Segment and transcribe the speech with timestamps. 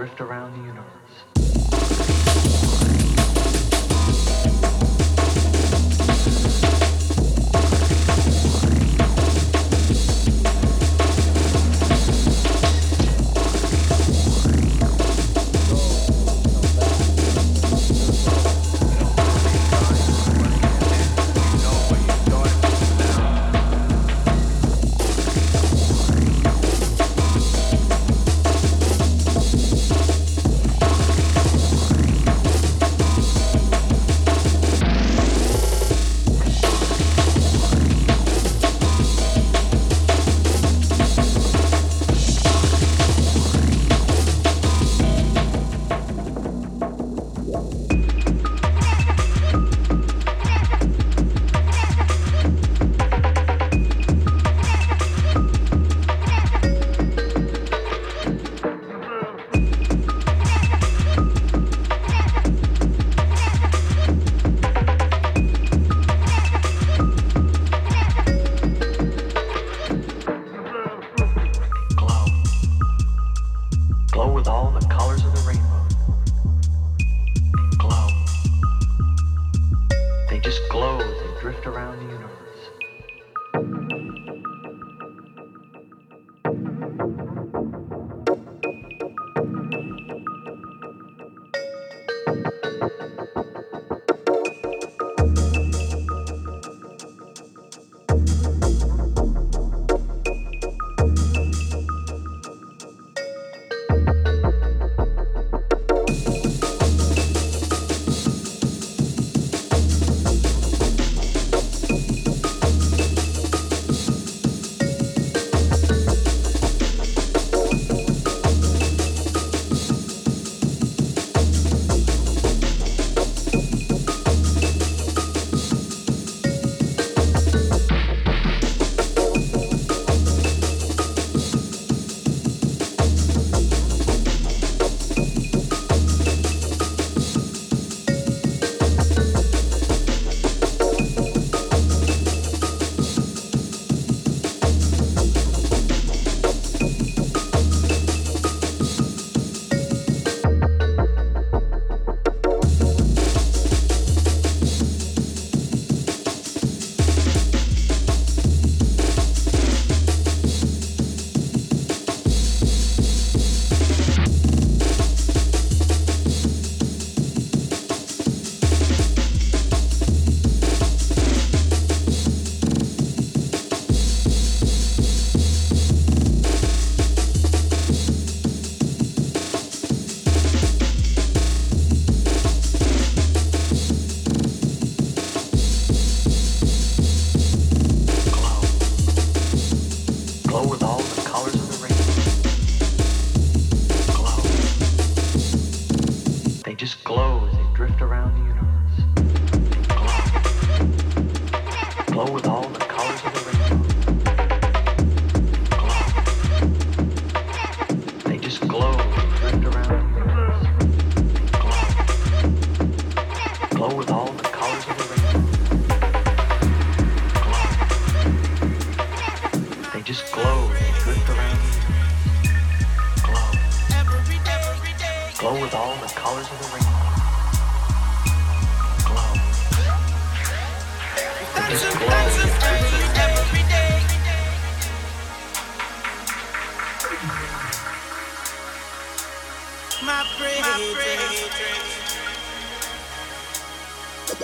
[0.00, 0.69] drift around universe.